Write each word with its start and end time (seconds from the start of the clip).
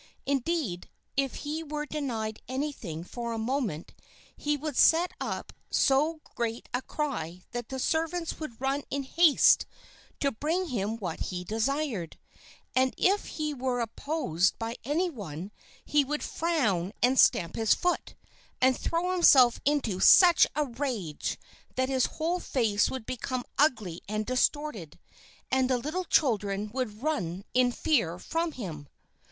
Indeed, 0.25 0.89
if 1.15 1.35
he 1.45 1.61
were 1.61 1.85
denied 1.85 2.41
anything 2.47 3.03
for 3.03 3.31
a 3.33 3.37
moment, 3.37 3.93
he 4.35 4.57
would 4.57 4.75
set 4.75 5.11
up 5.21 5.53
so 5.69 6.21
great 6.35 6.67
a 6.73 6.81
cry 6.81 7.43
that 7.51 7.69
the 7.69 7.77
servants 7.77 8.39
would 8.39 8.59
run 8.59 8.81
in 8.89 9.03
haste 9.03 9.67
to 10.19 10.31
bring 10.31 10.69
him 10.69 10.97
what 10.97 11.19
he 11.29 11.43
desired; 11.43 12.17
and 12.75 12.95
if 12.97 13.25
he 13.37 13.53
were 13.53 13.79
opposed 13.79 14.57
by 14.57 14.75
any 14.83 15.07
one 15.11 15.51
he 15.85 16.03
would 16.03 16.23
frown 16.23 16.93
and 17.03 17.19
stamp 17.19 17.55
his 17.55 17.75
foot, 17.75 18.15
and 18.59 18.75
throw 18.75 19.11
himself 19.11 19.61
into 19.65 19.99
such 19.99 20.47
a 20.55 20.65
rage 20.65 21.37
that 21.75 21.89
his 21.89 22.07
whole 22.07 22.39
face 22.39 22.89
would 22.89 23.05
become 23.05 23.45
ugly 23.59 24.01
and 24.09 24.25
distorted, 24.25 24.97
and 25.51 25.69
the 25.69 25.77
little 25.77 26.05
children 26.05 26.71
would 26.73 27.03
run 27.03 27.43
in 27.53 27.71
fear 27.71 28.17
from 28.17 28.53
him. 28.53 28.87